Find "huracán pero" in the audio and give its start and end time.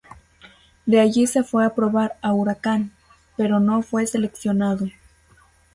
2.33-3.59